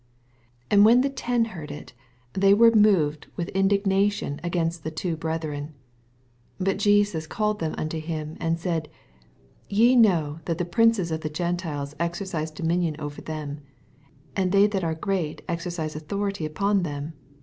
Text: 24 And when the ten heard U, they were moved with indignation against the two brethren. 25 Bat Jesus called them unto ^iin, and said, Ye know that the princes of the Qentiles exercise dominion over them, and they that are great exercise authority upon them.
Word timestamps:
24 0.71 0.75
And 0.75 0.83
when 0.85 1.01
the 1.01 1.11
ten 1.11 1.45
heard 1.53 1.69
U, 1.69 1.85
they 2.33 2.55
were 2.55 2.71
moved 2.71 3.27
with 3.35 3.49
indignation 3.49 4.41
against 4.43 4.83
the 4.83 4.89
two 4.89 5.15
brethren. 5.15 5.75
25 6.57 6.65
Bat 6.65 6.79
Jesus 6.79 7.27
called 7.27 7.59
them 7.59 7.75
unto 7.77 8.01
^iin, 8.01 8.35
and 8.39 8.57
said, 8.59 8.89
Ye 9.69 9.95
know 9.95 10.39
that 10.45 10.57
the 10.57 10.65
princes 10.65 11.11
of 11.11 11.21
the 11.21 11.29
Qentiles 11.29 11.93
exercise 11.99 12.49
dominion 12.49 12.95
over 12.97 13.21
them, 13.21 13.61
and 14.35 14.51
they 14.51 14.65
that 14.65 14.83
are 14.83 14.95
great 14.95 15.43
exercise 15.47 15.95
authority 15.95 16.47
upon 16.47 16.81
them. 16.81 17.13